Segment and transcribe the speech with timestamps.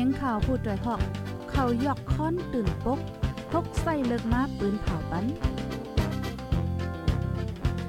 [0.00, 1.00] สียงข่าวพูดด้วยหอก
[1.50, 3.00] เขายอกค้อนตื่นปก
[3.50, 5.24] พกใส่เลิกมาปืนเผาปัน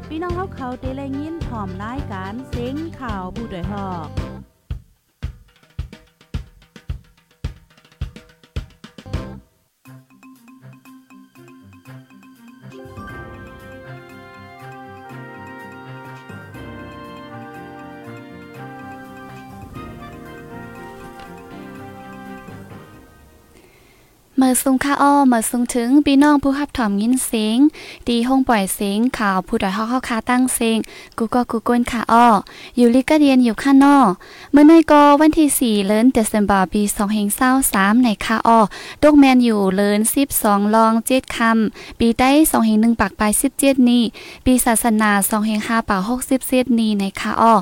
[0.08, 4.19] พี่น้องเขาเขาเตะแลยินถ่อมรายการเสียงข่าวผู้ด้วยหอก
[24.50, 27.58] อซุงค่าอ้อเมื่อซุงถึงพี่น้องผู้รับถอมยินเสียง
[28.08, 30.78] ดีห้องปล่อยเสียงข่าวผู้ดอยฮอกเฮาคาตั้งเสียง
[31.18, 32.28] กูก็กูก้นค่ะอ้อ
[32.78, 34.10] อยู่ลิกะเรียนอยู่ข้างนอก
[34.52, 36.82] เมื่อในก็วันที่ 4เดือนเดือนบาปี
[37.44, 38.60] 2023ในค่ะอ้อ
[39.04, 40.00] ดกแมนอยู่เลิน
[40.38, 42.30] 12 ลอง 7คำปีใต้
[42.66, 44.04] 2.1ปากปลาย17 นี้
[44.46, 45.12] ปีศาสนา
[45.50, 46.02] 2.5ป่าก
[46.42, 47.54] 67นี้ในค่ะอ้อ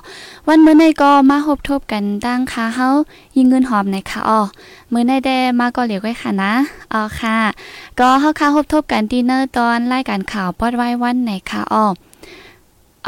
[0.47, 2.88] วันเมื่อในก็มาพบทบกันดังค่ะเฮา
[3.35, 4.41] ยิงเงินหอมในค่ะอ้อ
[4.91, 5.29] มื้อในแด
[5.59, 6.53] มาก็เหลียวไว้ค่ะนะ
[6.94, 7.39] อ๋อค่ะ
[8.00, 11.86] ก็เฮาค่ะพบทบกันดีเนอร์ตอนรายการข่าวปอดไว้วันไหนค่ะอ๋อ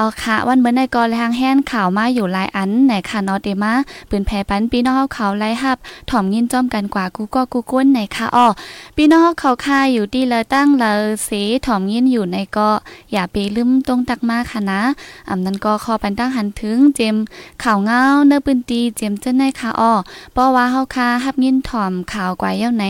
[0.02, 3.74] เอาค่ะ วันเมื่อในกอแรงแห้นข่าวมาอยู่หลายอันไหนค่ะนอเตมา
[4.10, 5.78] ปืนแผ่ปันพี่น้องเขาไล่ฮับ
[6.10, 8.48] ถ่อมยินจอมกันกว่ากูก็กูก้นไหนค่ะอ้อ
[8.96, 10.92] พี่น้องเขาค่าอยู่ที่ละตั้งเละ
[11.28, 12.70] สีถ่อมยินอยู่ในก็
[13.12, 14.82] อย่าไปลืมตรงตักมาค่ะนะ
[15.30, 17.16] อำนั้นก็ขอปันตั้งหันถึงเจม
[17.64, 19.94] ข่าวเงาเนื้อปืนตีเจมเจ้าในค่ะอ้อ
[20.34, 22.86] เพราะว่าเฮาค่าฮับยินถ่อมข่าวกว่าเย้าไหน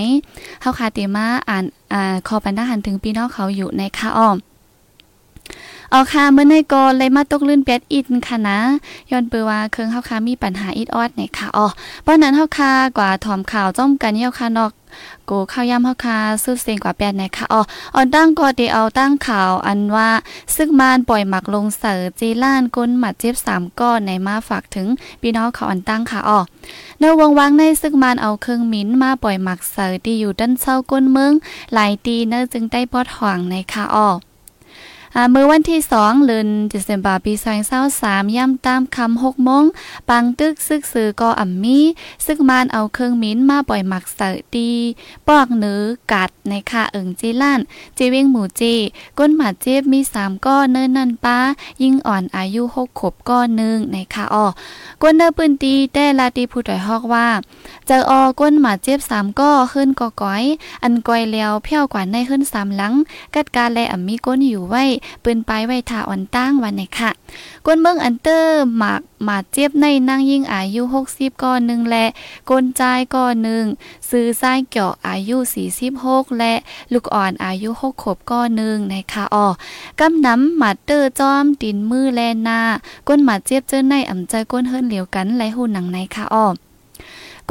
[0.62, 4.30] เฮาค่าเตมาอ่านอ่าขอปันตั้งหันถึงพี่น้องเขาอยู่ในค่ะอ้อ
[5.92, 8.60] เอาค่ะเมื่อในกอเลยมาตกลื่นแปดอิดค่ะนะ
[9.12, 11.68] ย้อนเปือว่าเครื่องเฮาคามีปัญหาอิดออดเนี่ยค่ะอ๋อ
[12.04, 14.72] เพราะนั้นเฮาคากว่าถอมข่าวจ้อมกันเยาค่ะนอก
[15.30, 17.62] กูข้าวยำเฮาคาสุดเสียงกว่าแปดนะคะอ๋อ
[17.96, 20.10] อ่อนตั้งก็เดเอาตั้งข่าวอันว่า
[20.56, 24.88] ซึ่งมานปล่อยหมักลงเสือจีล้านก้นหมัดเจ็บสามก้อนในมาฝากถึง
[25.22, 26.40] พี่น้องเขาอันตั้งค่ะอ๋อ
[27.00, 31.34] ในวงวางในซึ่งมานเอาเครื่องมิ้นมาปล่อยหมักเสือที่อยู่ด้านเศร้าก้นเมือง
[31.74, 34.10] หลายตีเนื้อจึงได้ปอดห่วงในค่ะอ๋อ
[35.32, 37.34] เมื่อวันที่2เดือนเดือนบาปี
[37.86, 39.64] 2023ย่ำตามคำ6โมง
[40.10, 41.80] ปังตึกซึกซือก็อ่ำมี
[42.26, 44.20] ซึกมานเอาเครื่องมิ้นมาปล่อยหมักเส
[44.54, 44.70] ตี
[45.28, 45.82] ปอกเนื้อ
[46.14, 47.60] กัดในค่าเอิงจีล้าน
[47.98, 48.74] จีเวงหมูจี
[49.20, 51.38] ก้นหมาเจ็บมี3ก้อนเนินนันป้า
[51.82, 54.46] ยิ่งอ่อนอายุ6ขบก้อนหนึ่งในค่าอ้อ
[55.02, 57.28] ก้นเนื้อปืนตีแต่ลาตีผู้ดอยฮอกว่า
[57.88, 60.44] เจอออก้นหมาเจ็บ3ก้อขึ้นกอก้อย
[60.84, 62.94] อันก้อยแล้วเพี้ยวกว่าในขึ้น3หลัง
[63.36, 64.86] กัดการแลอ่ำมีก้นอยู่ไว้
[65.24, 67.12] ปืนไปไว้ท่าอ่อนตั้งวันไหนค่ะ
[67.66, 72.06] ก้นเมืองอันเตอร์หมากหมาเจ็บในนางยิ่งอายุ60ก้อนหนึ่งและ
[72.50, 72.82] ก้นใจ
[73.16, 73.66] ก้อนหนึ่ง
[74.10, 75.38] ซื้อไส้เกี่ยวอายุ
[75.90, 76.54] 46และ
[76.94, 79.48] ลูกอ่อนอายุ6ขบก้อนหนึ่งในค่ะอ๋อ
[80.00, 82.60] กำน้ำหมาเตอร์จอมดินมือแลนา
[83.08, 86.48] ก้นหมาเจ็บเจอในอ่ำใจก้นเฮิรนเหลียวกันไหลหูหนังในค่ะอ๋อ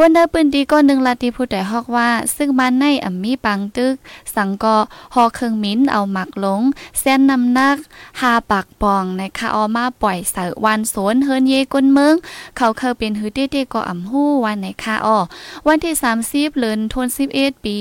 [0.00, 3.94] กวนเดอปืนดีก็หนึ่งลาติผู้ใดฮอกว่า ซึ่งบ้านในอ่ำมีปังตึก
[4.34, 4.76] สังก็
[5.14, 6.62] ฮอเครื่องมิ้นเอาหมักลง
[7.00, 7.76] เส้นนำนัก
[8.20, 12.14] หาปากปองนะคะออมาปล่อยเสือวันสวนเฮินเยก้นเมือง
[12.56, 15.18] เขาเคยเป็นฮือเตี้ก็อ่ำหู้วันไหนคะอ๋อ
[15.66, 15.94] วันที่
[16.26, 17.74] 30เดือนธันวาคมปี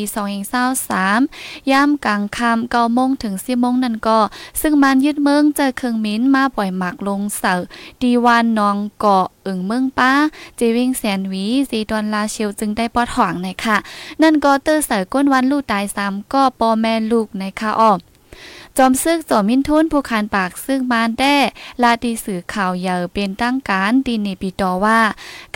[0.84, 4.20] 2023ย่ำกลางค่ำ9โมงถึง10โมงนั่นก็
[4.62, 7.60] ซึ่งมันยึดเมืองเจอเครื่องมิ้นมาปล่อยหมักลงเสือ
[8.02, 10.12] ดีวานนองเกาะ อึงเมืองป้า
[10.58, 13.78] เจวิงแสนวีซีดอนลาเชลจึงได้ปอดหวังนะคะ
[14.22, 17.94] นั่นก็เตอร์ใส่ก้นวันลูกตายซ้ำก็ปอแม่ลูกนะคะอ้อ
[18.80, 21.36] จอมซึกจอมินทุนผู้คานปากซึ่งมานแด้
[21.82, 25.00] ลาตีสื่อข่าวเยาเป็นตั้งการตีนปีตอว่า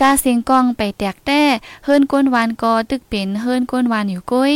[0.00, 1.42] กาเสียงกองไปแตกแต้
[1.84, 4.54] เฮิรนก้นวานกอตึกเป็นเฮิรนก้นวานอยู่กุ้ย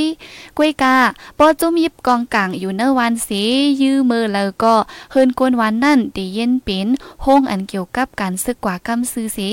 [0.57, 0.97] กุ้ยกา
[1.39, 3.43] ปอจุ้มยิบกองกลางอยู่เนื้อวานสี
[3.81, 4.75] ยื้อมือแล้วก็
[5.13, 6.89] เฮิรนก้นวานนั่นตีเย็นเป็น
[7.25, 9.49] ห้องอันเกี่ยวกับการซึกกว่ากำซื้อสี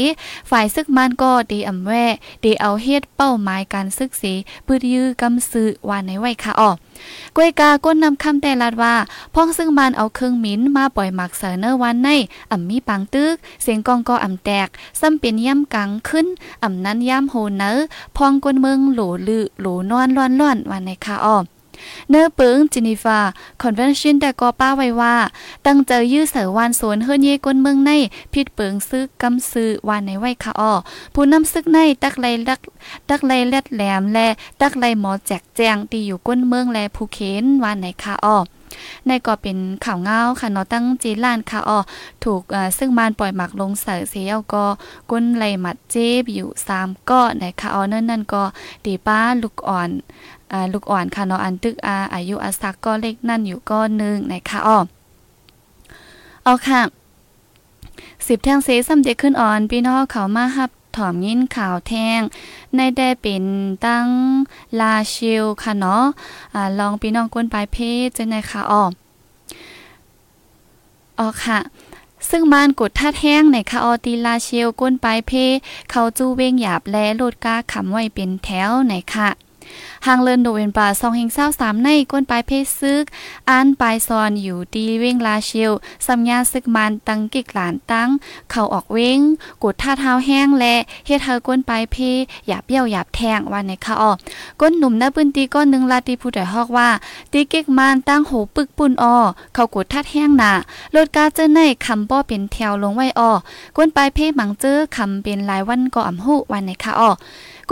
[0.50, 1.92] ฝ่ายซึกมันก็ดีอำแว
[2.44, 4.34] ดีเอาเฮ็ดเป้าหมายการซึกสี
[4.68, 6.72] ปืดยื้อกำซื้อวานในไว้ค่ะออ
[7.36, 8.96] กวยกาก้นนำคำแต่ลาดว่า
[9.34, 12.10] พ้องซึ่งมันเอาเครื่องมิ้นมาปล่อยหมักเสเนอวันใน
[12.52, 14.68] อ่ำมีปังตึก เสียงกองก็อ่ำแตก
[15.00, 16.28] ซ้ำเป็นย่ำกังขึ้น
[16.64, 17.72] อ่ำนั้นย่ำโหเนอ
[18.18, 21.46] พองก้นเมืองหลูลือหลูนอนร้อนร้อนวันในคาอ้อม
[22.10, 23.20] เนื้อปึงจินิฟา
[23.62, 25.16] คอนเวนชันแต่ก็ป้าไว้ว่า
[25.66, 27.92] ตั้งเจอยื้อเสือวานสวนเฮือนเยกวนเมืองใน
[28.34, 30.74] ผิดเปิงซึกกำซื้อวานในไว้ค่ะอ้อ
[31.14, 32.60] ผู้นำซึกในตักไลลัก
[33.10, 34.28] ตักไลเล็ดแหลมและ
[34.62, 38.38] ตักไลหมอแจกแจงตีอยู่ก้นเมืองและภูเขนวานในค่ะอ้อ
[39.08, 41.80] ในก็เป็นข่าวเงาค่ะเนาะตั้งจีล้านค่ะอ๋อ
[42.24, 42.42] ถูก
[42.78, 44.66] ซึ่งมานปล่อยหมักลงเสือเสียวก็
[45.12, 46.48] ก้นไหลหมัดเจ็บอยู่
[46.78, 48.44] 3ก้อนนะคะอ๋อนั่นนั่นก็
[48.86, 49.90] ตีป้าลูกอ่อน
[50.54, 54.80] อ่าลูกอ่อนค่ะเนาะอันตึกอาอายุอาสักก็เล็กนั่นอยู่ก็นึงนะคะอ๋อ
[56.44, 56.82] เอาค่ะ
[58.28, 62.22] สิบแทงเสซ้ำเด็กขึ้นอ่อนพี่น้องเขามาฮับถอมยินข่าวแทง
[62.76, 63.44] ในได้เป็น
[63.86, 64.08] ตั้ง
[64.80, 66.04] ลาชิลค่ะเนาะ
[66.54, 68.84] อ่าลองพี่น้องกวนปลายเพศจะในค่ะอ้อ
[71.20, 71.60] อ๋อค่ะ
[72.30, 75.32] ซึ่งมันกดท่าแห้งในคาออตีลาเชียวก้นปลายเพ
[75.90, 79.30] เขาจู้เว้งหยาบและโลดก้าขำไว้เป็นแถวในค่ะ
[80.06, 83.04] หางเลินโดเวนปลาซองเฮงเศร้าสามในก้นปลายเพศซึก
[83.50, 85.72] อ่านปลายซอนอยู่ดีเว้งลาเชียว
[86.08, 88.10] สัญญาซึกมันตังกิกหลานตั้ง
[88.52, 89.20] เข่าออกเว้ง
[89.64, 90.76] กดท่าเท้าแห้งและ
[91.06, 91.96] เฮ็ดเธอก้นปลายเพ
[92.48, 94.12] หยาบเบี้ยวหยาบแทงวันในค่ะออ
[94.62, 96.90] ก้นหนุ่มหน้าปืนตีก้นหนึ่งลาตีผู้ใดฮอกว่า
[97.32, 99.18] ตีเก๊กมันตั้งโหปึกปุ่นออ
[99.54, 100.52] เขากดท่าแห้งหนา
[100.96, 103.32] ลดกาเจอในคำป้อเป็นแถวลงไว้ออ
[103.78, 107.12] ก้นปลายเพหมังเจอคำเป็นหลายวันก็อ่ำหูวันในค่ะออ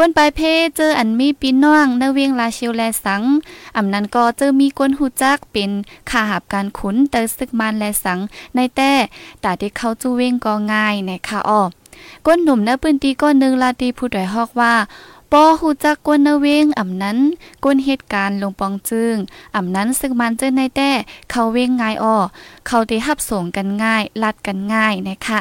[0.03, 0.41] กวนปลายเพ
[0.77, 3.23] เจออันมีปีน้องนเวียงลาชิวแลสัง
[3.77, 5.71] อำนั้นก็เจอมีกวนหูจักเป็น
[6.09, 8.19] ขาหับการขุนเตอซึกมันแลสัง
[8.55, 8.91] ในแต่
[9.41, 11.61] แต่ที่เขาจูเวงก็ง่ายในค่ะอ้อ
[12.25, 14.73] ก้นหนุ่มเนื้อปืนตีก้อนหนึ่งลาตีผู้ดอยฮอกว่า
[15.35, 17.17] ปอหูจักกวนเนเวงอ่ำนั้น
[17.63, 19.15] กวนเหตุการณ์ลงปองจึง
[19.55, 20.89] อ่ำนั้นซึ่งมันเจอในแต่
[21.29, 22.15] เขาเวงง่ายอ้อ
[22.67, 25.39] เขาได้หับส่งกันง่าย ลัดกันง่ายนะคะ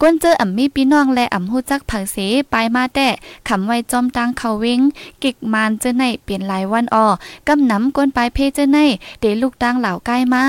[0.00, 2.16] กวนเจออ่ำมีพี่น้องและอ่ำหูจักผักเส
[2.50, 3.08] ไปมาแต่
[3.48, 4.80] คำไว้จอมตังเขาเวง
[5.22, 7.06] กิกมานเจอในเปลี่ยนหลายวันอ้อ
[7.48, 8.78] กำน้ำกวนไปเพเจอใน
[9.20, 10.44] เดลูกตังเหล่าใกล้มา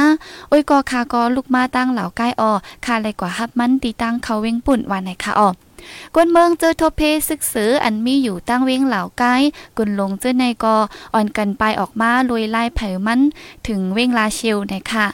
[0.50, 2.52] โอ้ยกอคากอลูกมาตังเหล่าใกล้อ้อ
[2.86, 5.50] คาเลยกว่าฮับมันตีตังเขาเวงปุ่นวันไหนคะอ้อ
[6.16, 9.24] กวนเมืองเจอทบเพซึกสืออันมีอยู่ตั้งเว้งเหล่าไก
[9.78, 10.76] กุนลงเจอในกอ
[11.14, 13.20] อ่อนกันไปออกมาลุยไล่เผยมัน
[13.68, 15.06] ถึงเว้งลาเชียวนะคะ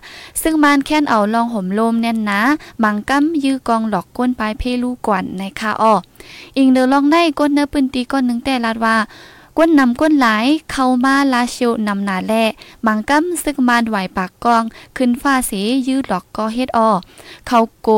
[0.42, 2.42] ซึ่งมันแค่นเอาลองห่มลมแน่นนะ
[2.84, 5.94] มังกัมยื้อกองหลอกก้นปลายเพลูกวนนะคะอ้อ
[6.58, 8.98] อิงเดอลองได้ก้นเนื้อปืนตีก้นหนึ่งแต่ลาดว่า
[9.58, 12.34] ก้นนำก้นหลายเข้ามาลาเชียวนำหนาแล
[12.86, 14.64] มังกัมซึกมานไหวปากกอง
[14.98, 16.90] ขึ้นฟ้าสียืดหลอกก็เฮ็ดออ
[17.48, 17.90] เขาโก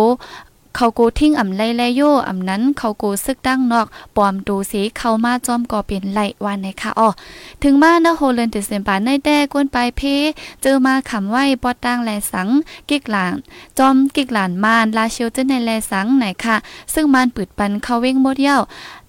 [0.80, 7.10] เขาโกทิ้งอ่ำไล่แลโยอ่ำนั้นเขาโกซึกดั้งนอกปอมดูสีเข้ามาจอมก่อเป็นไหลวันในค่ะอ๋อ
[7.64, 10.02] ถึงมาเนโฮเลนติเซนปาในแด้กวนไปเพ
[10.62, 12.48] เจอมาขำไหวปอดตั้งแลสัง
[12.90, 13.34] กิกหลาน
[13.78, 16.56] จอมกิกหลานมานลาเชียวเจในแลสังไหนค่ะ
[16.94, 18.58] ซึ่งมานปืดปันเขาเว้งหมดเย้า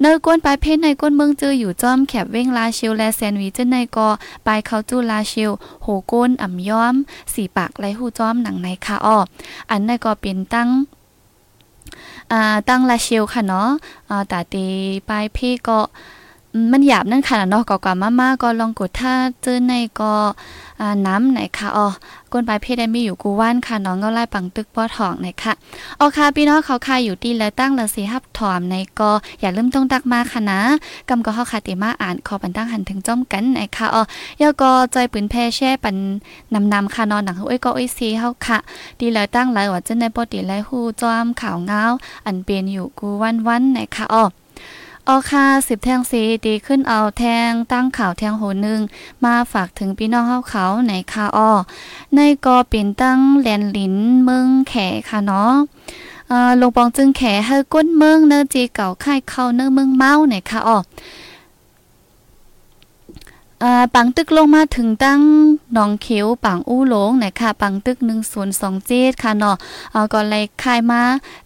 [0.01, 4.09] เนอกวนไปเพในกวนเมืองเจออยู่จอมแคบเว้งลาเชียวแลแซนวีเจในกอ
[4.45, 6.95] ไปเขาจูลาเชียวโหก้นอ่ำย้อม
[7.33, 9.19] สีปากไหลหูจอมหนังในค่ะอ๋อ
[9.71, 10.69] อันในก็เป็นตั้ง
[12.33, 13.69] อ่าตั้งลาเชียวค่ะเนาะ
[14.09, 14.67] อ่าแต่ตี
[15.09, 15.79] ปลายพี่ก็
[16.73, 19.13] มันหยาบนั่นค่ะเนาะก็กว่ามามาก็ลองกดถ้า
[19.43, 20.13] เจอในก็
[20.81, 21.89] อ่าน้ำไหนค่ะอ๋อ
[22.33, 25.53] ก้นปลายเพศได้มีอยู่กูว่านค่ะน้องก็ไล่ปังตึกป้อทองไหนค่ะ
[26.01, 29.11] อ๋อค่ะพี่น้องเขาค่ะอยู่ตีแล้วตั้งแล้วสีฮับถอมในก็
[29.41, 30.61] อย่าลืมต้องตักมาค่ะนะ
[31.09, 34.03] กำก็เข้าคาติมาอ่านขอปันตั้งหันถึงจ้อมกันไหนค่ะอ๋อ
[34.41, 35.97] ยาก็จอยปืนแพ่แช่ปัน
[36.55, 38.59] นำนำค่ะนอนหนังเอ้ยก็เอ้ยซีเฮาค่ะ
[39.01, 41.83] ดีแล้วตั้งแล้วว่าจะในปอตีไล่ฮู้จอมข่าวเงา
[42.27, 44.25] อันเป็นอยู่กูวันวันไหนค่ะอ๋อ
[45.11, 48.81] ออค่าสิบแทงสีดีขึ้นเอาแทงตั้งข่าวแทงโหนึง
[49.25, 51.51] มาฝากถึงพี่น้องเฮาเขาในคาอ้อ
[52.15, 54.75] ในกอเป็นตั้งแลนลินเมืองแข
[55.09, 55.55] ค่ะเนาะ
[56.61, 60.79] ลงปองจึงแขให้ก้นเมืองเนื้อจีเก่าไข่เข้าเนื้อเมืองเมาในคาอ้อ
[63.95, 65.21] ปังตึกลงมาถึงตั้ง
[65.73, 67.99] หนองเขียวปังอู้หลงนะคะปังตึก
[68.61, 69.57] 1027ค่ะเนาะ
[69.95, 71.03] อ่าก็เลยคายมา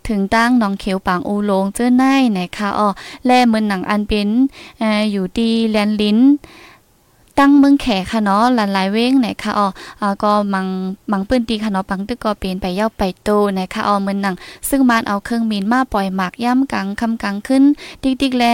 [0.08, 2.04] ถึงตั้งหนองเขียวปังอู้หลงเจ้อใน
[2.36, 2.88] นะคะอ๋อ
[3.26, 4.28] แล่เหมือนหนังอันเป็น
[4.82, 6.18] ออยู่ดีแลนลิ้น
[7.38, 9.66] ตั้งเมืองแขกค่ะเนาะหลานหลายเว้งไหนค่ะอ๋อ
[10.00, 10.66] อาก็มัง
[11.12, 14.34] มังปืนตีค่ะเนาะปังตึกก็เป็นไปเย้าไปโตนะคะอ๋อเมือนหนัง
[14.68, 17.62] ซึ่งมานเอาเครื่องมินมาปล่อยหมากย่ำกลางคำกลางขึ้น
[18.22, 18.44] ดิกๆแล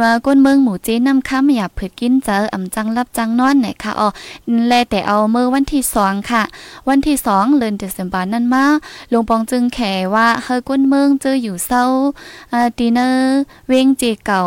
[0.00, 4.08] ว่าก้นเมืองหมู่เจน้ำค้ำอยาเผิดกินเจออำจังรับจังนอนไหนค่ะอ๋อ
[4.68, 6.42] แลแต่เอาเมื่อวันที่สองค่ะ
[6.88, 8.64] วันที่สองเดือนเดซมบานั่นมา
[9.12, 9.78] ลงปองจึงแข
[10.14, 11.84] ว่าเฮอก้นเมืองเจออยู่เศร้า
[12.52, 14.42] อ่าตีเนอร์เวงเจเก่า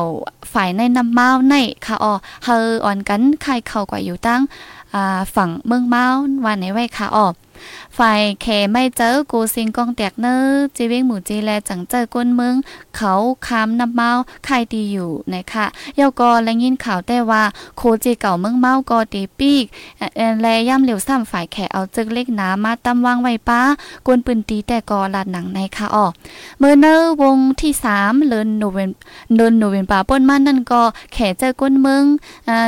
[0.54, 1.56] ฝ่ายในน้ำเมาใน
[1.86, 4.42] ค่ะอ๋อเฮออ่อนกันใครเข้ากว่าอยู่ตั้ง
[5.36, 6.06] ฝั่งเมืองเมา
[6.46, 7.34] วันไหนไว้ค่ะออก
[7.98, 10.36] ฝ่ายแขไม่เจอกูซิงกองแตกเนอ
[10.76, 12.56] จีเวงหมู่จีแลจังเจอก้นเมือง
[12.96, 13.14] เขา
[13.48, 14.10] คามนำเมา
[14.46, 17.44] ใครดีอยู่นะคะเยาก็และยินข่าวได้ว่า
[17.78, 19.66] โคจีเก่าเมืองเมาก็ตีปีก
[20.42, 23.62] แลย่ำเหลียวซ้ำฝ่ายแขเอาจึกเล็กหนามาตำวางไว้ป้า
[24.06, 26.12] กวนปืนตีแต่กอลาดหนังในค่ะออก
[26.60, 28.90] เมื่อเนอวงที่3เลินโนเวน
[29.36, 30.82] เดินโนเวนป่าป้นมันนั่นก็
[31.14, 32.04] แขเจอก้นเมือง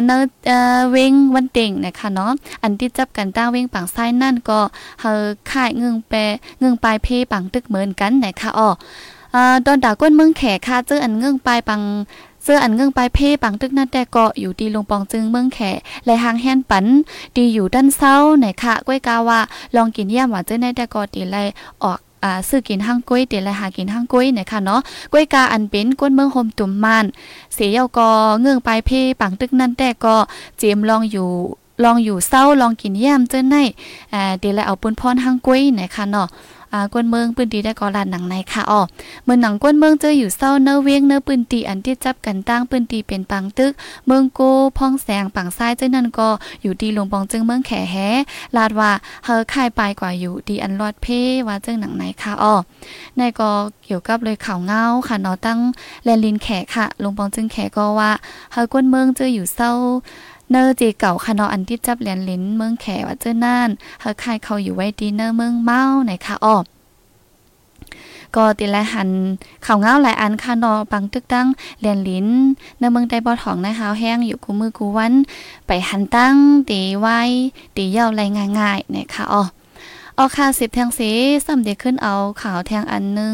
[0.06, 0.52] เนอ
[0.92, 2.32] เวงวันเต่งนะคะเนาะ
[2.62, 4.60] อันที่จับกันตั้งเวงปังไส้นั่นก็
[5.02, 6.14] เฮอค่ายเงืองแป
[6.60, 8.70] เงืองปลายเพปังตึกเหมือนกันนะคะอ๋อ
[9.36, 11.82] อ่าตอนดาก้นเมืองแขกค่ะเจออันเงืองปลายปัง
[12.44, 15.60] เสื้ออันเงื่งปลายเพ่ปังตึกนั่นแต่ก็อยู่ดีลงปองจึงเมืองแข
[16.06, 16.86] และหางแฮนปัน
[17.36, 19.40] ดีอยู่ด้านเศร้าไหนค่ะก้วยกาว่า
[19.76, 21.38] ลองกินย่ำหวานเจ้าในแต่ก็ตีไล
[21.84, 27.06] ออกอ่าซื้อกินห้างกล้วยเดี๋ยวหากินห้างกล้วยนคะเนาะกล้วยกาอันเป็นก้นเมืองโฮมตุ่มมัน
[27.54, 28.10] เสียเยาก็
[28.42, 30.16] เงื่องไปเพ่ปังตึกนั่นแต่ก็
[30.60, 31.30] เจมลองอยู่
[31.84, 33.56] ลองอยู่เศร้าลองกินย่มเจ้าใน
[34.14, 36.30] อ่าเดี๋ยวแล้วเอาปุนพรห้างก้วยนะคะเนาะ
[36.74, 38.82] อ่ากวนเมืองปืนตีได้กอลานหนังในค่ะอ๋อ
[39.24, 43.72] เมื่อหนังกวนเมืองเจออยู่เศร้าเนื้อเวียงเนื้อปืนตีอันที่จับกันตั้งปืนตีเป็นปังตึก
[44.08, 44.40] เมืองโก
[44.78, 46.30] พ่องแสงปังซ้ายเจ้านั่นก็
[46.62, 47.96] อยู่ดีลงปองจึงเมืองแขแฮ
[48.56, 48.92] ลาดว่า
[49.26, 52.56] เฮอคายไปกว่าอยู่ดีอันรอดเพ่ว่าเจ้าหนังไหนค่ะอ๋อ
[53.18, 53.50] ในก็
[53.86, 55.60] เกี่ยวกับเลยข่าวเงาค่ะเนาะตั้ง
[56.04, 58.12] แลนลินแขค่ะลงปองจึงแขก็ว่า
[58.52, 59.72] เฮอกวนเมืองเจออยู่เศร้า
[60.52, 63.70] เนอร์เจเก่าคานออันที่จับเหรียญลิ้นเมืองแขว่าเจ้านั่น
[64.02, 66.58] เฮอคายเขาอยู่ไว้ดีเนอร์เมืองเมาไหนคะอ้อ
[68.36, 69.10] ก็ติละหัน
[69.66, 71.48] ข่าวเงาหลายอันค่ะนอปังตึกตั้ง
[71.82, 72.28] เรียนลิ้น
[72.80, 75.14] ในเมืองใดบ่อทองนะคะแห้งอยู่กูมือกูวัน
[75.68, 76.36] ไปหันตั้ง
[76.70, 77.20] ตีไว้
[77.76, 78.22] ตีเย่าไร
[78.60, 79.44] ง่ายๆนะคะอ๋อ
[80.16, 81.12] เอาค่าสิบแทงสี
[81.46, 83.34] ซ้ำเด็กขึ้นเอาข่าวแทงอันนึง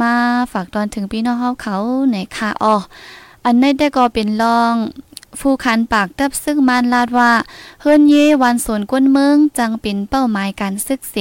[0.00, 0.12] มา
[0.52, 1.76] ฝากตอนถึงพี่น้องเฮาเขา
[2.10, 2.74] ในค่ะอ๋อ
[3.44, 4.74] อันนี้ได้ก็เป็นลอง
[5.40, 7.32] ผู้คันปากตับซึ่งมานลาดว่า
[7.80, 11.16] เฮิรนเยวันสวนก้นเมืองจังเป็นเป้าหมายการศึกเส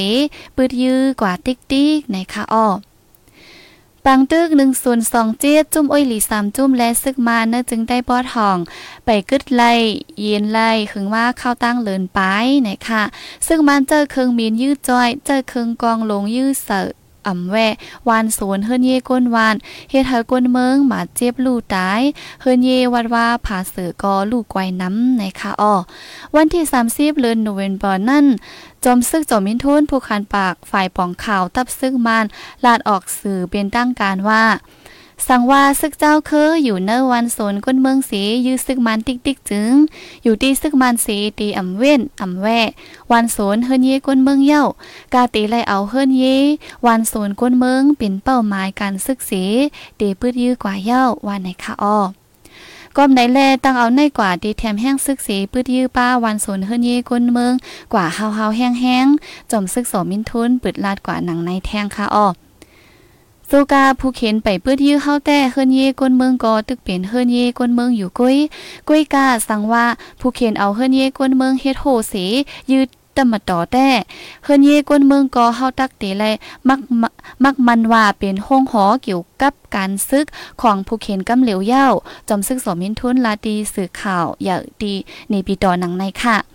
[0.56, 2.68] ปืดยื้อกว่าติ๊กติ๊กในค่ะอ้อ
[4.06, 8.58] ปังตึกหนึ่งส่วนสองเจี๊ยจุ่มอ้อยหลีสามจุ่มและซึกมาเนื้อจึงได้ปอทอง
[9.06, 9.74] ไปกึดไล่
[10.22, 12.20] เย็นไล่ถึงว่าเข้าตั้งเลินไป
[12.62, 13.04] ไหนค่ะ
[13.48, 16.84] ซึ่งมันเจอเครื่องมีนยืดจอย เจอเครื่องกองลงยืดเสื
[17.25, 17.55] อ่ำแว
[18.08, 19.55] วานสวนเฮิรนเยก้นวาน
[19.89, 22.01] เฮ็ดให้ก้นเมืองมาเจ็บลู่ตาย
[22.41, 25.74] เฮิรนเยวัดว่าผาเสือกอลูกไกวน้ำในค่ะอ้อ
[26.36, 28.25] วันที่ 30เดือนโนเวมเบอร์นั่น
[28.84, 32.25] จอมซึกจอมมินทุนผู้คันปากฝ่ายปองข่าวตับซึกมาน
[32.65, 34.44] ลาดออกสื่อเป็นตั้งการว่า
[35.28, 39.74] สั่งว่าซึกเจ้าเคออยู่เนวันโซนก้นเมืองสียื้อซึกมันติ๊กติ๊กจึง
[40.24, 42.48] อยู่ที่ซึกมันสีตีอ่ำเว้นอ่ำแว
[43.12, 44.64] วันโซนเฮิรนเยก้นเมืองเย้า
[45.14, 46.38] กาตีไลเอาเฮิรนเย่
[46.86, 49.44] วันโซนก้นเมืองเป็นเป้าหมายการซึกสี
[50.00, 52.00] ตีปืดยื้อกว่าเย้าวันไหนคะอ้อ
[52.98, 57.54] ก้มในแลตั้งเอาในกว่าดีแถมแห้งซึกสีปืดยื้อป้าวันสนเฮิรนเยก้นเมือง
[57.94, 59.08] กว่าเฮาเฮาแห้งแห้ง
[59.52, 62.28] จอมซึกสอมินทุนปืดลาดกว่าหนังในแทงค่ะอ้อ
[63.50, 68.38] สูกาผู้เข็นไปเพื่อยื้อเฮาแต่เฮิรนเย่ก้นเมืองก็ตึกเปลี่ยนเฮิรนเย่ก้นเมืองอยู่กุ้ย
[68.88, 69.86] กุ้ยกาสั่งว่า
[70.20, 72.14] ผู้เข็นเอาเฮิรนเย่ก้นเมืองเฮ็ดโหเส
[72.72, 73.88] ยืดตมาต่อแต่
[74.44, 76.24] เฮิรนเย่ก้นเมืองก็เฮาตักเตไล
[76.68, 76.80] มัก
[77.44, 80.25] มักมันว่าเป็นห้องหอเกี่ยวกับการซึก
[80.62, 81.88] ของผู้เข็นกำเหลียวเย้า
[82.28, 84.94] จอมซึกสมินทุนลาดีสื่อข่าว อย่าดี
[85.32, 86.55] ในปีต่อหนังในค่ะ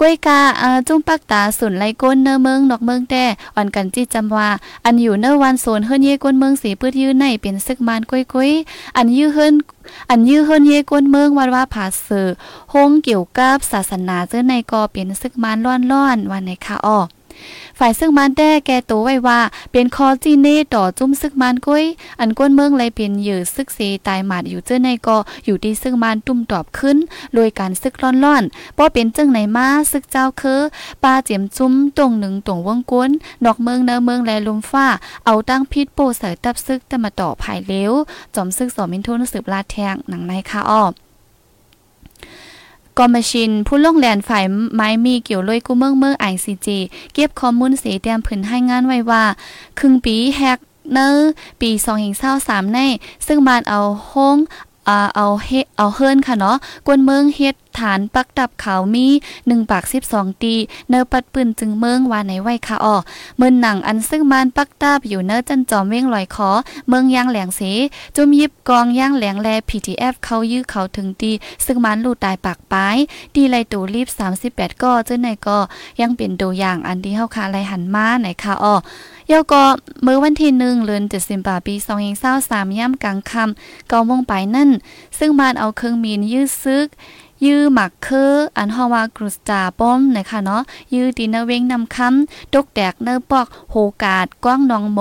[0.00, 4.48] กวยกาอ่าจุ้มปักตาสุนไลก้นเนอเมืองนอกเมืองแต่อ่อนกันจีจำว่า
[4.84, 8.52] อันอยู่เนอวันโซนเฮิรนเยก้นเมืองสีพืชยื้อในเป็นซึกมานก้อยก้ย
[8.96, 9.54] อันยื้อเฮิรน
[10.10, 12.28] อันยื้อเฮิรนเยก้นเมืองวันว่าผาเสือ
[12.72, 16.98] ห้องเกี่ยวกับศาสนาเจ้าในก็เป็นซึกมานร้อนๆวันในคาออ้อ
[17.78, 19.40] ฝ่ายซึ่งมันแต้แกตัวไว้ว่า
[19.72, 21.84] เป็นคอจีเน่ต่อจุ้มซึกมันกุ้ย
[22.20, 26.96] อันก้นเมืองเลยเป็นเหยื่อซึกเสตายหมาดอยู่เจ้าในก็อยู่ที่ซึ่งมันตุ้มตอบขึ้น
[27.34, 30.60] โดยการซึกร้อนๆป้อเป็นจึงไหนมาซึกเจ้าคือ
[31.02, 33.10] ปลาเจียมจุ้มตรงหนึ่งตรงวงก้น
[33.44, 34.86] นอกเมืองเนื้อเมืองแลลมฟ้า
[35.26, 37.92] เอาตั้งพิษโปเสยตับซึกแต่มาต่อภายเลี้ยว
[38.34, 40.84] จอมซึกสอมินทุนสืบลาแทงหนังในคาอ้อ
[42.98, 46.78] กอมชิน ผู้ลงแลนฝ่ายไม้มีเกี่ยวลอยกู้เมืองเมืองไอซีจี
[47.12, 49.24] เก็บข้อมูลสีเตรียมผืนให้งานไว้ว่า
[49.78, 50.58] ครึ่งปีแฮก
[50.92, 51.70] เนอร์ปี
[52.22, 52.78] 2023 ใน
[53.26, 54.36] ซึ่งมานเอาห้อง
[54.86, 59.06] เอาเฮเอาเฮิรนค่ะเนาะกวนเมืองเฮ็ดฐานปักดับเขามี
[59.38, 60.54] 1ปาก12 ตี
[60.88, 62.96] เนอปัดปืนจึงเมืองว่าในไว้ค่ะอ้อ
[63.38, 66.50] เมืองหนังอันซึ่งมานปักดับอยู่เนอจันจอมเว้งลอยคอ
[66.88, 67.60] เมืองยางแหลงเส
[68.14, 71.32] จุมยิบกองย่างแหลงแล PTF เขายื้อเขาถึงตี
[71.66, 72.96] ซึ่งมันลูดตายปากปาย
[73.34, 74.08] ดีไลตูรีบ
[74.46, 75.58] 38ก็เจ้าไหนก็
[76.00, 78.74] ยังเป็นตัวอย่างอันที่เฮาคาไลหันมาไหนค่ะอ้อ
[79.32, 79.64] ยกก็
[80.02, 84.70] เมื่อวันที่หนึ่งเดือนเจ็ดสิบปีสองเองเศร้าสามย่ำกลางคำเกาโมงไปนั่น
[85.18, 86.88] ซึ่งมานเอาเครื่องมีนยื้อซึก
[87.44, 90.62] ยื้อหมักคืออันฮาวากรุสจาป้อมนะคะเนาะ
[90.94, 95.00] ยื้อตีนเวงนำคำตกแตกเนปอกโหกาดกว้างหนองโม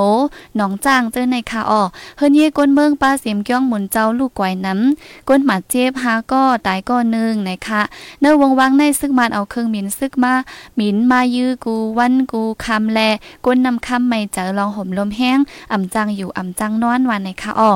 [0.55, 1.81] หนองจ้างเจอในคาออ
[2.17, 7.81] เฮิรนเย่ก้นเมืองป้าเสียมก้องหมุนเจ้าลูกกวยน้ำก้นหมาเจ็บหาก็ตายก็นึงนะคะ
[8.21, 10.33] เนวงวังในซึกมันเอาเครื่องมินซึกมา
[10.75, 12.99] หมินมายื้อกูวันกูคำแล
[13.45, 15.39] ก้นนำคำไม่เจอลองห่มลมแห้ง
[15.71, 17.73] อ่ำจังอยู่อ่ำจังนอนวันในคาออ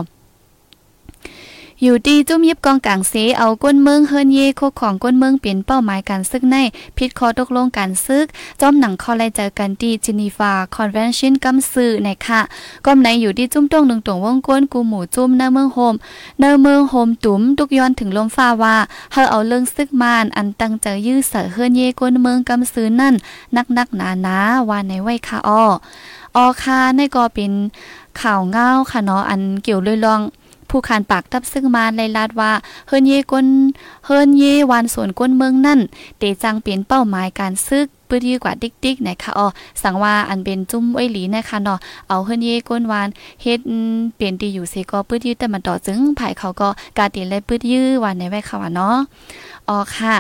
[1.84, 6.56] อยู่ดีจุ้มยิบกองกลางเสเอาก้นเมืองเฮิรนเยโคของก้นเมืองเปลี่ยนเป้าหมายการซึกใน
[6.98, 8.26] พิดคอตกลงการซึก
[8.62, 12.42] จอมหนังคอไลเจอกันที่จินีฟาคอนเวนชั่นกัมซือในค่ะ
[12.86, 15.96] ก้มในอยู่ที่จุ้มต้งหนึ่งตวงวงก้นกูหมู่จุ้มเนเมืองโฮม
[16.40, 18.76] เนเมืองโฮมตุ้มตุกย้อนถึงลมฟ้าว่า
[19.12, 23.16] เฮาเอาเรื่องซึกมานอันตั้งใจยื้อเสือเฮิรนเยก้นเมืองกัมซือนั่น
[23.56, 24.38] นักนักหนาหนา
[24.70, 25.64] ว่าในไว้ค่ะอ้อ
[26.36, 27.52] ออคาในก็เป็น
[28.20, 30.22] ข่าวเงาค่ะเนาะอันเกี่ยวเลยลอง
[30.70, 32.52] ผู้ขานปากตับซึ่งมาในลาดว่า
[32.88, 33.48] เฮินเยก้น
[34.06, 35.80] เฮินเยวานสวนก้นเมืองนั่น
[36.18, 39.48] เตจังเปลี่ยนเป้าหมายการซึกปื้อดีกว่าดิกดิกนะคะอ๋อ
[39.82, 43.08] สั่งว่าอันเป็นจุ้มไว้หลีนะคะเนาะเอาเฮิรนเยก้นวาน
[43.42, 43.60] เฮ็ด
[44.16, 48.98] เปลี่ยนดีอยู่เสก็ปื้อดีแต่มันต่อจึงภายเขาก็กาตีเลยปื้อยื้อวันในไว้ค่ะเนาะ
[49.68, 50.16] อ๋อค่ะ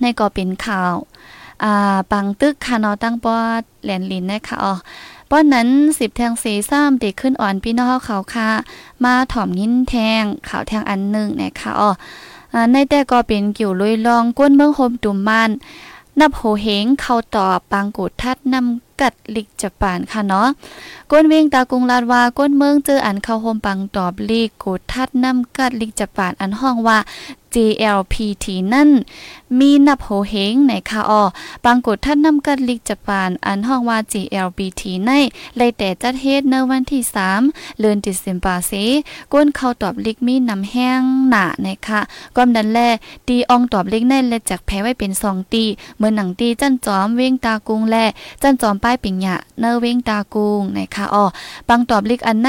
[0.00, 0.94] ในก็เป็นข่าว
[1.64, 4.72] อ่าปังตึกค่ะเนาะตั้งปอดแหลนลินนะคะอ๋อ
[5.30, 5.68] ป้อนนั้น
[5.98, 8.50] สิบแทงสีซ้ำติขึ้นอ่อนพี่น้องเขาค่ะ
[9.04, 11.90] มาถ่อมยินแทงข่าวแทงอันหนึ่งนะคะอ๋อ
[12.72, 15.50] ในแต่ก็เป็นเกี่ยวลุยลองก้นเมืองโฮมตุ่มมัน
[16.18, 20.48] นับโหเหงเข้าตอบปางกูดทัดนำกัดลิกจับปานค่ะเนาะ
[21.12, 26.98] ก้นเวงตากรุงลาดว่าก้นเมืองเจออันเข้าโฮมปังตอบลิกกูดทัดน้ำกัดลิกจะปานอันห้องว่า
[27.54, 28.90] JLPT นั่น
[29.58, 31.22] มีนับโหเหงในคาออ
[31.64, 35.10] ปางกดท่านนำกันลิกจัปานอันห้องว่า JLPT ใน
[35.56, 37.02] เลยแต่จัดเฮ็ดในวันที่
[37.40, 38.72] 3เดือนดิเซมบาเซ
[39.32, 42.00] ก้นเข้าตอบลิกมีนำแห้งหนาในค่ะ
[42.36, 42.78] ความดันแล
[43.28, 45.64] ตีอองตอบลิกในและจากแพ้ไว้เป็น2ตี
[45.98, 47.96] เมื่อหนังตีจันจอมเว้งตากุงแล
[48.42, 51.24] จันจอมป้ายปิงหยะเนเว้งตากุงในค่ะอ้อ
[51.68, 52.48] ปังตอบลิกอันใน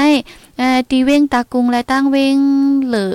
[0.58, 2.36] เอ่อตีเว้งตากุงและตั้งเว้ง
[2.90, 3.10] หรือ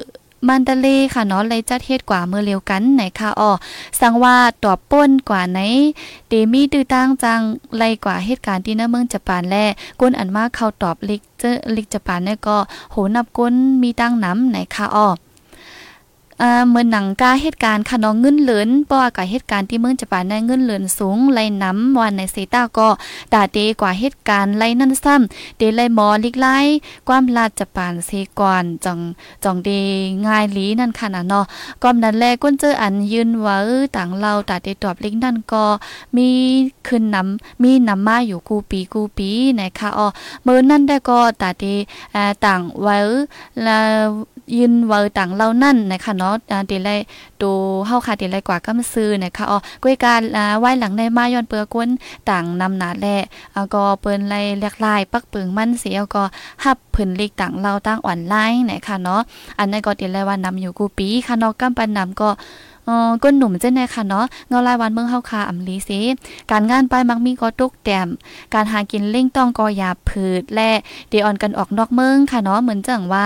[0.50, 3.52] มันตะเลค่ะเนาะเลยจัดเฮ็ดกว่าเมื่อเร็วกันไหนค่ะอ๋อ
[4.00, 5.60] สังว่าตอบป้นกว่าไหน
[6.30, 7.42] เดมีตื้อตั้งจัง
[7.78, 9.56] ไลกว่าเหตุการณ์ที่นเมืองญี่ปุ่นแล
[10.00, 12.58] ก้นอันมากเขาตอบลิกเจอลิกญี่ปุ่นเนี่ยก็
[12.92, 15.08] โหนับก้นมีตั้งน้ำไหนค่ะอ๋อ
[16.42, 22.90] อ่าเหมือนหนังกาเหตุการณ์ค่ะน้องเงินเหลินเพราะว่ากับเหตุการณ์ที่เมืองญี่ปุ่นได้เงินเหลินสูงไล่น้ำวันในเซตาก็
[23.34, 26.58] ดาเตกว่าเหตุการณ์ไล่นั่นซ้ำเดไล่หมอลิกไล่
[27.08, 29.00] ความลาดญี่ปุ่นเซก่อนจัง
[29.44, 29.70] จองเด
[30.26, 31.46] ง่ายลีนั่นค่ะนะเนาะ
[31.84, 33.58] ก้อมนั้นแลก้นเจออันยืนว่า
[33.96, 35.64] ต่างเราตาเตตอบลิกนั่นก็
[36.16, 36.30] มี
[36.88, 40.08] ขึ้นน้ำมีน้ำมาอยู่กูปีกูปีนะคะอ๋อ
[40.44, 41.64] เมื่อนั่นได้ก็ตาเต
[42.46, 42.98] ต่างไว้
[43.64, 44.08] แล้ว
[44.58, 46.36] ยืนเวอต่างเล่านั่นนะคะเนาะ
[46.68, 46.92] เดี๋ยวไร
[47.42, 47.52] ดู
[47.88, 50.22] เฮาค่ะเดี๋ยวไรกว่าก็มาซื้อนะคะอ๋อก้วยการ
[50.60, 51.90] ไหว้หลังในมาย้อนเปือกวน
[52.30, 53.08] ต่างนำหนาแล
[53.74, 56.24] ก็เปิ้นไล่เลียกลาย ปักปึงมันเสียก็
[56.64, 59.22] ฮับผืนลิกต่างเราตั้งออนไลน์นะคะเนาะ
[59.58, 62.30] อันนั้นก็เดี๋ยวไล่ว่านำอยู่กูปีค่ะเนาะกำปันนำก็
[62.88, 66.00] ออก้นหนุ่มเจ้าแน่ค่ะเนาะเงาลายวันเมืองเฮาคาอำลีสิ
[66.52, 68.08] การงานไปมักมีก็ตุกแต้ม
[68.54, 70.72] การหากินเล่งต้องก็อย่าผืดและ
[71.10, 73.26] เดออนกันออกนอกเมืองค่ะเนาะเหมือนจังว่า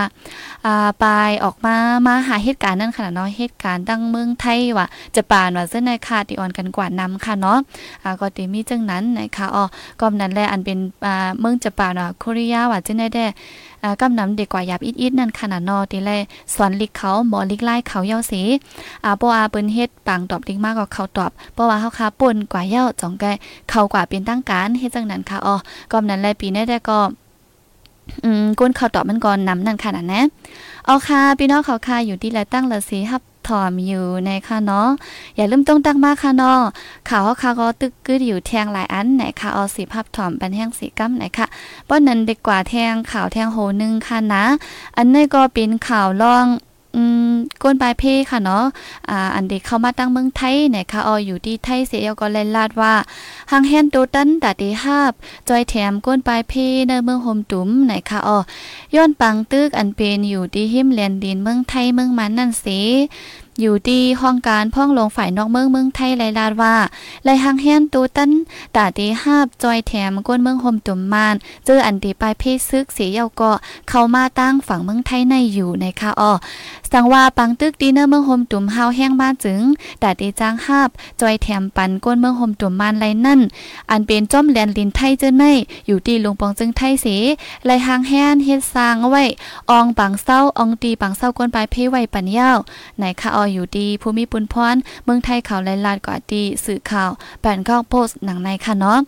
[0.65, 1.05] อ่าไป
[1.43, 1.75] ออกมา
[2.07, 7.57] มาหาเหตุการณ์นั่นค่ะเนาะเหตุการณ์ตั้งเมืองไทยว่าจะปานว่าเจ้าในค่ะดีออนกันกว่านำค่ะเนาะ
[8.03, 9.63] อ่าก็ติมีจังนั้นนะคะอ๋อ
[9.99, 13.25] ก็นั้นแหละอันเป็นอ่าเมืองจะปานว่าโครียาว่าเจ้าในได้
[14.01, 16.11] กำนำเด็กกว่าหยาบอิดๆนั่นขนาดนอตีแล
[16.53, 18.41] สวนลิกเขาหมอลิกไล่เขาเย้าสี
[19.05, 23.25] อาโปอาเปิ้นเฮ็ดปังตอบลิกมากกว่าเขาตอบเพราะว่าเฮาคาป่นกว่าเย้าจ่องแก
[23.69, 25.55] เขากว่าเป็นตั้งการเฮ็ดจังนั้นค่ะอ๋อ
[25.91, 26.99] กำนั้นแลปีนี้ได้ก็
[28.23, 30.21] อืมก้นเขาตอบมันก่อนนำนั่นขนาดนะ
[30.85, 34.89] เอาค่ะพี่น้องเขาค่ะอยู่ที่ละตั้งละสีฮับ ถอมอยู่ในค่ะเนาะ
[35.35, 36.59] อย่าลืมต้องตั้งมาค่ะเนาะ
[37.09, 41.47] ข่าวค่ะก็ตึกกึดอยู่แทงหลายอันไหนค่ะเอาสีภาพถอมเป็นแห้งสีกัมไหนค่ะ
[41.87, 44.43] ป้อนนั้นเด็กกว่าแทงข่าวแทงโหนึงค่ะนะ
[44.97, 46.45] อันนี้ก็เป็นข่าวล่อง
[46.95, 47.28] อืม
[47.63, 48.65] ก้นปลายเพค่ะเนาะ
[49.09, 52.93] อ่าอันเด็กเข้ามาตั้งเมืองไทยเนี่ยค่ะอออยู่ที่ไทยเสียก็เลยลาดว่า
[53.51, 55.11] หางแฮนโตตันตาเตฮาบ
[55.49, 56.53] จอยแถมก้นปลายเพ
[56.87, 58.39] ในเมืองโฮมตุ้มไหนค่ะออ
[58.95, 62.65] ย้อนปังตึกอันเป็นอยู่ที่หิมแลนดินเมืองไทยเมืองมันนั่นเส
[63.61, 66.75] อยู่ที่ห้องการพ่องลงฝ่ายนอกเมืองเมืองไทยไลลาดว่า
[67.23, 68.31] ไลหังแฮนตูตัน
[68.75, 71.35] ตาเตฮาบจอยแถมก้นเมืองโฮมตุ่มมาน
[71.65, 73.51] เจออันตีปลายเพศซึกเสียเยาก็
[73.89, 76.31] เข้ามาตั้งฝั่งเมืองไทยในอยู่ในค่ะอ้อ
[76.93, 79.61] สังว่าปังตึกดีเนอร์เมืองโฮมตุ่มเฮาแห้งบ้านจึง
[79.99, 80.89] แตาเตจางฮาบ
[81.21, 83.39] จอยแถมปันก้นเมืองโฮมตุ่มมานไรนั่น
[83.91, 85.43] อันเป็นจ้อมแลนลินไทยเจอใน
[85.87, 87.05] อยู่ที่ลุงปองจึงไทยเส
[87.65, 89.25] ไลหังแฮนเฮ็ดสร้างเอาไว้
[89.71, 92.57] อองปังเศร้าอองตีปังเศร้าก้นปลายเพไว้ปันยาว
[92.99, 94.75] ในค่ะอออยู่ดีภูมิปุนพร
[95.05, 97.09] เมืองไทยข่าวไลลาดกว่าดีสื่อข่าว
[97.41, 98.99] แปนข้าวโพสหนังในค่ะเนาะ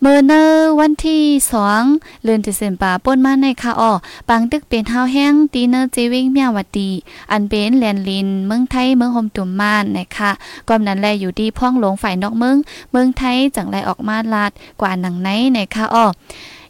[0.00, 0.42] เมื่อเนอ
[0.80, 1.82] วันที่สอง
[2.22, 3.92] เลือนติเซนปาป่นมาในค่ะออ
[4.28, 6.90] ปังตึกเป็นห้าแห้งตีเนอร์เจวิงเมียวัดดี
[7.30, 10.30] อันเป็นแลนลิน เมืองไทยเมืองโฮมตุ่มมานนะคะ
[10.68, 12.56] ก่อนนั้นแลอยู่ดีพ่องหลงฝ่ายนอกเมือง
[12.90, 16.06] เมืองไทยจังไรออกมาลาดกว่าหนังในในค่ะอ้อ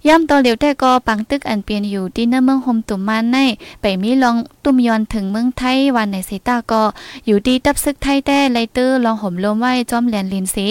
[0.08, 3.36] ย่ำตอเหลียวแต่ก็ปังตึกอันเปลี่ยนอยู่ที่เนื้อเมืองโฮมตุ่มมานใน
[3.80, 6.82] ไปมีลองตุ้มยอนถึงเมืองไทยวันในเซตาก็
[7.26, 10.66] อยู่ดีตับซึกไทยแต่ไลเตอร์ลองห่มลมไว้จอมแหลนลินสี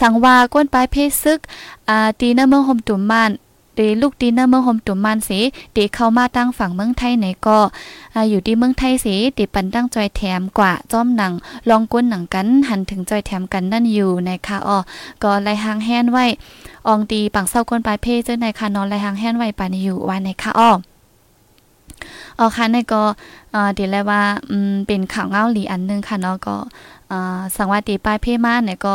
[0.00, 1.38] สังวาก้นปลายเพศซึก
[1.88, 3.30] อ่าตีเนื้อเมืองโฮมตุ่มมาน
[3.76, 5.40] เดลูกดีเนอร์เมืองโฮมตุ่มมันสิ
[5.74, 7.58] เดเข้ามาตั้งฝั่งเมืองไทยไหนก็
[8.30, 11.32] อยู่ที่เมืองไทยสิเดปันตั้งจอยแถมกว่าจ้อมหนัง
[11.68, 14.78] ลองก้นหนังกันหันถึงจอยแถมกันนั่นอยู่ในค่ะอ้อ
[15.22, 16.24] ก็ไลหางแฮนไว้
[16.86, 20.70] อองตีปังเศร้าก้นปลายเพเจ้าในค่ะนอนไลหางแฮนไว้ปานอยู่วันในค่ะอ้อ
[22.38, 23.02] อ๋อค่ะในก็
[23.74, 24.20] เดี๋ยวเลยว่า
[24.86, 26.56] เป็นข่าวเงาหลีอันนึงค่ะเนาะก็
[27.56, 28.94] สังวาตีป้ายเพ่มาเนี่ยก็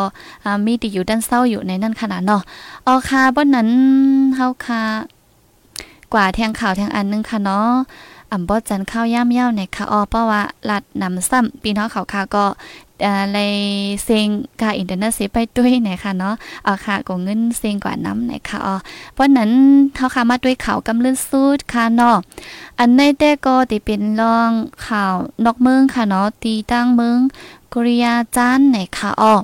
[0.65, 2.41] มีติอยู่ด้านเศร้าอยู่ในนั่นขนาดเนาะ
[2.87, 3.69] ออค่ะบนนั้น
[4.35, 4.81] เฮาค่ะ
[6.13, 7.71] กว่าแทงข่าวแทงอันนึงค่ะเนาะ
[8.31, 12.45] อ่ำบอจันข้าวย่ามเย้าเนี่ยค่ะออเพราะว่าลัดนำซ้ำปีน้องเขาค่ะก็
[13.33, 13.55] เลย
[14.03, 14.27] เซ็ง
[14.61, 18.75] กาอินเทอร์เน็ตเสียไปด้วยนะคะเนาะเอาค่ะก็เงินเซ็งกว่าน้ำนะคะอ๋อ
[19.13, 19.51] เพราะนั้น
[19.95, 22.17] เขาค่ะมาด้วยข่าวกำลื่นสูดค่ะเนาะ
[22.79, 24.51] อันในแต่ก็ติเป็นรอง
[24.87, 27.17] ข่าวนอกเมืองค่ะเนาะตีตั้งเมือง
[27.73, 29.35] กริยาจันในคาอ้อ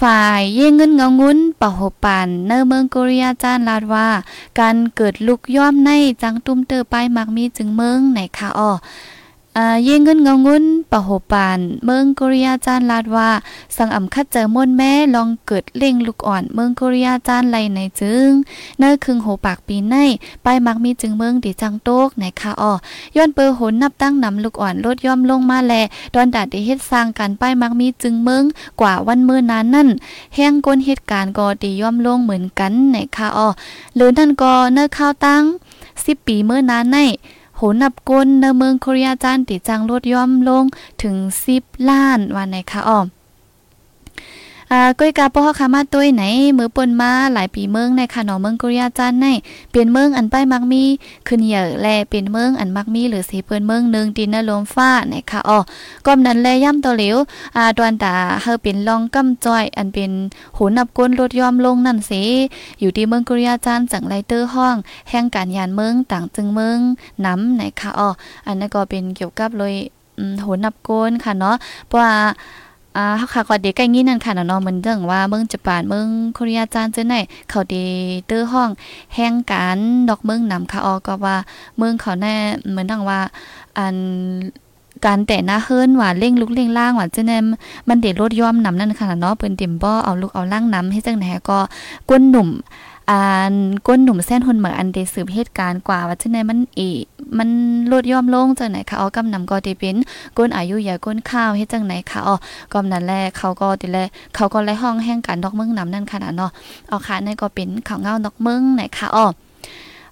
[0.00, 4.08] ฝ่ายเย่งเงินเงางุ้นปะหปันเนเมืองกริยาจานลาดว่า
[4.60, 5.90] การเกิดลุกย่อมใน
[6.22, 8.70] จังตุ้มเตอไปมักมีจึงเมืองในคาอ้อ
[9.84, 13.30] เย่เงินเงางุนปะโหปานเมืองกริยาจานลาดว่า
[13.76, 18.30] สังอ่ำคัดเจอม่นแม่ลองเกิดเล่งลูกอ่อนเมืองกริยาจานไหลในจึง
[18.78, 19.96] เนื้อคึงโหปากปีใน
[20.42, 22.72] ไปมักมีจึงเมืองดิจังโตกในคาอ้อ
[23.16, 25.74] ย้อนเปอหนนับตั้งนำลูกอ่อนลดย่อมลงมาแล
[26.14, 28.44] ดอนดาดได้เฮ็ดสร้างการป้ายมักมีจึงเมือง
[28.80, 29.88] กว่าวันมื้อนั้นนั่น
[30.34, 33.48] แห้งก้นเหตุการณ์ก็ดีย่อมลงเหมือนกันในคาอ้อ
[33.96, 35.42] หรือนั่นก็เนื้อข้าวตั้ง
[35.86, 36.98] 10ปีเมื่อนั้นใน
[37.60, 40.64] โหนับก้นในเมืองโคเรียจานติจังลดย่อมลง
[41.02, 41.16] ถึง
[41.52, 43.06] 10 ล้านวันไหนคะอ้อม
[44.72, 46.22] อ่าก้อยกาปอคามาตุ้ยไหน
[46.58, 49.26] มือปนมาหลายปีเมืองในค่ะเนาะเมืองกุริยาจันใน
[49.70, 50.84] เปลี่ยนเมืองอันป้ายมักมี
[51.26, 55.58] ขึ้นเหยอะแลเป็นเมืองอันมักมีหรือสีเปิ้นเมืองนึงดินนลมฟ้าในค่ะอ๋อ
[56.06, 57.16] ก้มนั้นแลย่ำตัวเหลว
[57.56, 60.12] อ่าดวนตาเฮาเป็นลองกำจ้อยอันเป็น
[60.56, 62.22] หูนับก้นลดยอมลงนั่นสิ
[62.80, 64.76] อยู่ที่เมืองกุริยาจันจังไรเตอร์ห้อง
[65.10, 66.78] แห่งการยานเมืองต่างจึงเมือง
[67.24, 68.08] น้ำในค่ะอ๋อ
[68.46, 69.74] อันนั้นก็เป็นเกี่ยวกับเลย
[70.44, 72.14] หูนับก้นค่ะเนาะเพราะว่า
[72.96, 77.14] อ่าค่ะก็เด็กใกล้งี้นั่นค่ะเนาะเหมือนเรื่องว่าเมืองญี่ปุ่นเมืองโคเรียจานเจ้าไหน
[77.50, 77.84] เขาดี
[78.26, 78.70] เตอร์ห้อง
[79.14, 81.36] แห่งการดอกเมืองนำค่ะออก็ว่า
[81.76, 82.34] เมืองเขาแน่
[82.70, 83.20] เหมือนดังว่า
[83.78, 83.96] อัน
[85.06, 87.44] การแต่หน้าเฮิรนว่าเร่งลุกเร่งล่างว่าเจ้าแนม
[87.88, 91.58] มันเด็ดรถย่อมนำนั่นค่ะเนาะเปิ้นเต็มบ่เอาลูกเอาล่างนำให้จังไหนก็
[92.08, 92.48] ก้นหนุ่ม
[93.10, 93.54] อัน
[93.86, 96.90] ก้นหนุ่มแส้นหุ่นเหมืออันเดสืบเหตุการณ์กว่าว่าจังไดมันอี
[97.38, 97.48] มัน
[97.92, 99.96] ลดย่อมลงจังไหนคะอ๋อกำนำก็ได้เป็น
[100.36, 102.36] ก้นอายุอย่าก้นข้าวเฮ็ดจังไหนคะอ๋อ
[102.72, 103.98] กำนั้นแลเขาก็ติแล
[104.34, 106.50] เขาก็ไล่ห้องแห่งการดอกเมืองนำนั่นค่ะเนาะ
[106.88, 109.26] เอาค่ะนี่ก็เป็นข่าวเงาดอกเมืองไหนคะอ๋อ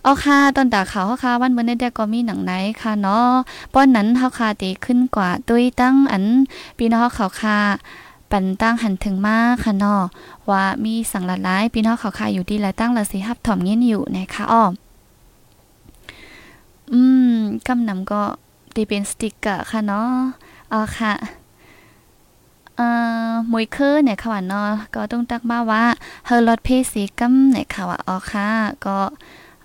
[0.03, 3.31] เอาค่ะตอนตาขาวเฮาค่ะวันเมื่อนี้ได้ก็มีหนังไหนค่ะเนาะ
[3.73, 6.25] ป้อนนั้นเฮาค่ะตีขึ้นกว่าตุ้ยตั้งอัน
[6.79, 7.59] พี่น้องเขาค่ะ
[8.31, 10.03] ปันตั้งหันถึงมากค่ะเนาะ
[10.51, 14.65] ว่ามีสังหลายพี่น้องเขาค่ะอยู่ดีและตั้งละสิฮับถ่อมเงี้ยอยู่นะคะอ้อ
[16.93, 17.01] อื
[17.35, 17.37] ม
[17.67, 18.23] กำนำก็
[18.75, 20.13] ตีเป็นสติกเกอร์ค่ะเนาะ
[20.73, 21.13] อ๋อค่ะ
[22.77, 22.87] เอ่
[23.31, 25.85] อมวยคือเนี่ยค่ะว่าเนาะก็ต้องตักมาว่า
[26.27, 28.49] เฮอรถเพสีกำเนี่ยค่ะว่าอ๋อค่ะ
[28.87, 28.99] ก็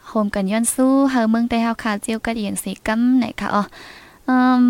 [0.08, 3.64] โฮมกันย้อนสู้เฮอเมืองแต่เฮาค่ะเจียวกัดเอียนสีกำเนี่ยค่ะอ๋อ
[4.28, 4.64] อืม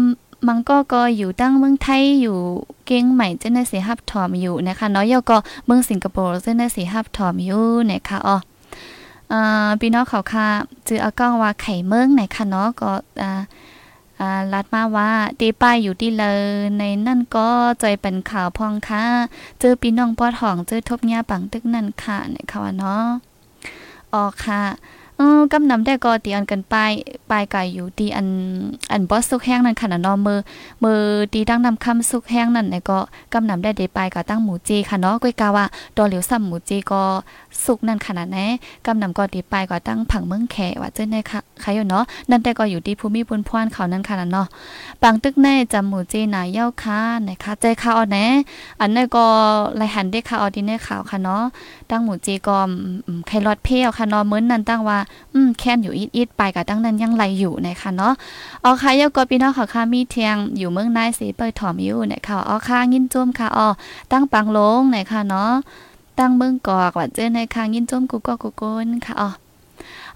[0.47, 2.37] มังก็ก็อยู่ตั้งเมืองไทยอยู่
[2.85, 8.37] เก่งใหม่เจ้าในสีฮับถอมอยู่นะคะเนาะยอก็เมืองสิงคโปร์เจ้าในสีฮับถอมอยู่นะคะอ๋อ
[9.31, 10.47] อ่าพี่น้องเขาค่ะ
[10.87, 13.31] จืออากล้องว่าไข่เมืองไหนค่ะเนาะก็อ่า
[14.53, 16.39] ลัดมาว่าตีป้ายอยู่ที่เลย
[16.77, 17.47] ในนั่นก็
[17.81, 19.03] จอยเป็นข่าวพองค่ะ
[19.59, 23.05] เจอพี่น้องปอดห้องเจอทบญาปังตึกนั่นค่ะนะคะว่าเนาะ
[24.13, 24.61] อ๋อค่ะ
[25.21, 26.75] ออกำนำได้ก็ตีอันกันไป
[27.31, 28.27] ปลายกายอยู่ตีอัน
[28.91, 30.39] อันบอสสุกแห้งนั่นค่ะเนาะมือ
[30.83, 30.99] มือ
[31.33, 32.99] ตีตั้งนำคำสุกแห้งนั่นเนี่ยก็
[33.33, 35.65] กำนำได้เดปลายก็ตั้งหมูจีค่ะเนาะก้อยกาว่า
[35.97, 37.03] ดอเหลียวซ้ำหมูจีก็
[37.63, 38.37] สุกนั่นขนาดไหน
[38.85, 44.47] กำนำก็ตีปลายก็ตั้งผังเมืองแขว่าเจ้าในค่ะใครอยู่เนาะนั่นแต่ก็อยู่ที่ภูมิบุญพวนเขานั่นค่ะเนาะ
[45.03, 48.25] บางตึกแน่จำหมูจีนายเย้าค่ะนะคะใจค่ะเอแน่
[48.81, 49.25] อันนั้นก็
[49.77, 51.43] ไลหันได้ค่ะเอดีในข่าวค่ะเนาะ
[51.89, 52.57] ตั้งหมูจีก็
[53.27, 54.97] ไข่รอดเพี้ยวค่ะเนาะเหมือนนั่นตั้งว่า
[55.33, 58.13] อืมแค้นอยู่อิดๆไปกับตั้งนั้นยังไหลอยู่นะคะเนาะ
[58.63, 63.67] อ๋อค่ะยกพี่น้องค่ะค่ะมีเทียงอยู่เมืองนายสีเปิดถอมอยู่นะคะอ๋อค่ะยินจุ่มค่ะอ๋อ
[64.11, 65.51] ตั้งปังลงนะคะเนาะ
[66.19, 69.29] ตั้งเมืองกอกว่าเจอในคางยินจุ่มกูก็กูกนค่ะอ๋อ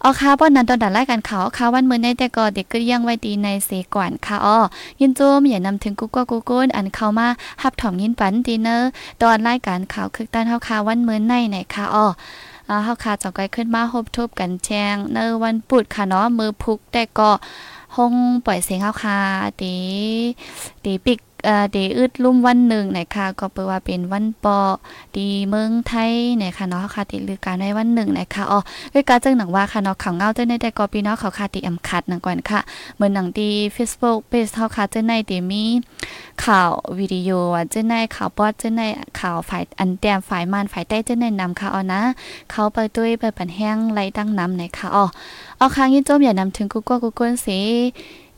[0.04, 4.58] อ๋อค่ะป้อนนั้นตอนดัดไล่กันเขาค่ะวันเมื่อในแต่ก็เด็กก็ยังไว้ดีในเสก่อนค่ะอ๋อ
[5.00, 7.28] ยินจุมอย่านำถึงกุ๊กก็กุ๊กนอันเข้ามา
[7.62, 8.90] ฮับถอมยินปันดีเนอร์
[9.22, 12.06] ตอนไล่กันเขาคือตันเฮาค่ะวันเมื่อในไหนค่ะอ๋อ
[12.66, 17.30] เฮาค่ะจังไกขึ้นมาฮบทบกันแจงในวันปุดค่ะเนาะมือพุกแต่ก็
[17.96, 18.14] ห้อง
[18.46, 19.20] ปล่อยเสียงเฮาค่ะ
[19.62, 19.74] ตี
[20.84, 24.60] ตีปิก เอ่อดอึดลุ่มวันหนึ่งนะคะก็เปิดว่าเป็นวันปอ
[25.18, 28.60] ดีเมืองไทยนะคะเนาะค่ะติดลือการในวันหนึ่งนะคะอ๋อ
[28.94, 32.60] ด้วยการจึงหนังว่าค่ะเนาะข่าวเงาเจ้าในแต่ก็พี่น้องเขาค่ะติอำคัดหนังก่อนค่ะ
[32.96, 35.66] เหมือนหนังดี Facebook เพจเฮาค่ะเจ้าในเดมี
[36.44, 38.82] ข่าววิดีโอว่าเจ้าในข่าวปอดเจ้าใน
[39.20, 42.02] ข่าวฝ่ายอันแต้มฝ่ายมานฝ่ายใต้เจ้าในนำค่ะอ๋อนะ
[42.52, 45.06] เขาไปด้วยไปปันแห้งไรตั้งน้ำนะคะอ๋อ
[45.58, 47.60] เอาค้างยินโจมอย่านำถึงกูก็กูกวนสิ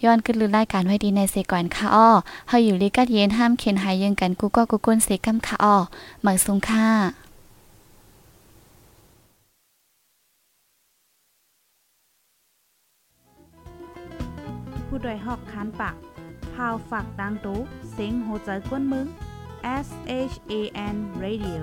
[0.03, 2.09] ย้อนขึ้นลือรายการไว้ดีในเซก่อนค่ะอ้อ
[2.47, 5.75] เฮาอยู่ลิกัดเย็นห้ามเข็นหายยังกันกูก็กูกวนเซกัมค่ะอ้อ
[6.23, 6.87] หมายสุงค่ะ
[14.87, 15.95] ผู้ดยหอกคันปาก
[16.53, 17.59] พาวฝากดังตู้
[17.91, 19.07] เสียงโหใจกวนมึง
[19.85, 19.87] S
[20.31, 20.53] H A
[20.93, 21.61] N Radio